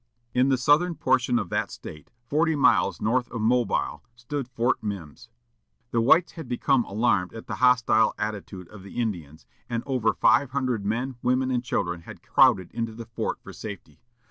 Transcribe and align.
In 0.33 0.49
the 0.49 0.57
southern 0.57 0.95
portion 0.95 1.37
of 1.37 1.49
that 1.51 1.69
State, 1.69 2.09
forty 2.27 2.55
miles 2.55 2.99
north 3.03 3.29
of 3.29 3.39
Mobile, 3.39 4.03
stood 4.15 4.47
Fort 4.47 4.81
Mims. 4.81 5.29
The 5.91 6.01
whites 6.01 6.31
had 6.31 6.47
become 6.47 6.83
alarmed 6.85 7.33
at 7.35 7.45
the 7.45 7.57
hostile 7.57 8.15
attitude 8.17 8.67
of 8.69 8.81
the 8.81 8.99
Indians, 8.99 9.45
and 9.69 9.83
over 9.85 10.15
five 10.15 10.49
hundred 10.49 10.87
men, 10.87 11.17
women, 11.21 11.51
and 11.51 11.63
children 11.63 12.01
had 12.01 12.23
crowded 12.23 12.71
into 12.71 12.93
the 12.93 13.05
fort 13.05 13.43
for 13.43 13.53
safety. 13.53 13.99